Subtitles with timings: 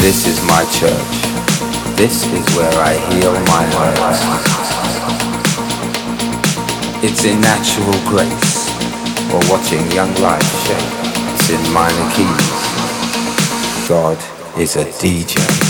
[0.00, 1.14] This is my church.
[1.94, 4.20] This is where I heal my hurts.
[7.04, 8.70] It's in natural grace,
[9.30, 10.90] or watching young life shape.
[11.34, 13.88] It's in minor keys.
[13.88, 14.16] God
[14.58, 15.69] is a DJ.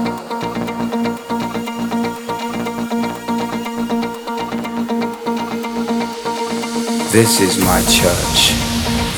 [7.11, 8.53] This is my church.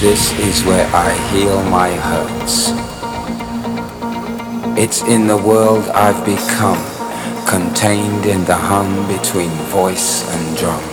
[0.02, 2.72] This is where I heal my hurts.
[4.76, 6.84] It's in the world I've become,
[7.46, 10.84] contained in the hum between voice and drum.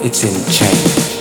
[0.00, 1.19] It's in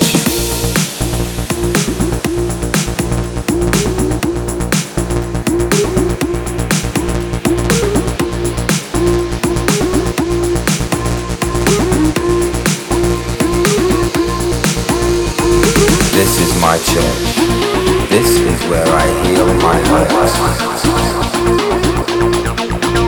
[16.25, 16.62] change.
[16.62, 18.09] my church.
[18.09, 20.35] This is where I heal my hurts.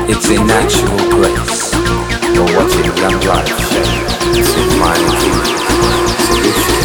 [0.09, 1.73] It's a natural grace
[2.35, 3.87] for watching young life shed.
[4.37, 5.39] It's in my key.
[6.25, 6.79] Solution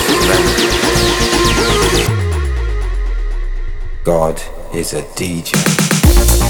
[4.05, 4.43] God
[4.75, 6.46] is a DJ.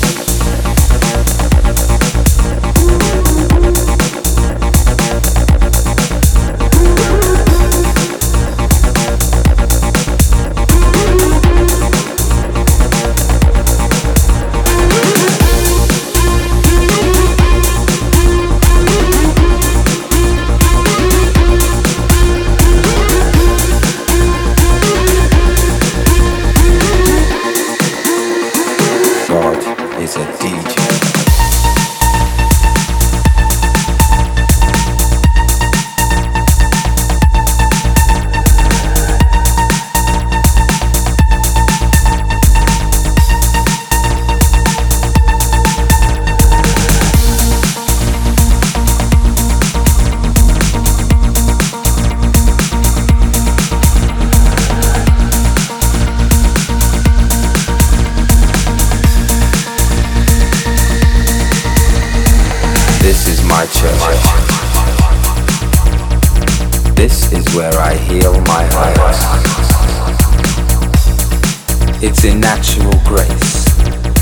[72.03, 73.67] It's in natural grace,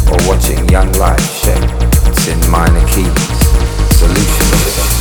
[0.08, 1.70] or watching young life shape.
[2.08, 3.12] It's in minor keys,
[3.98, 4.93] solutions.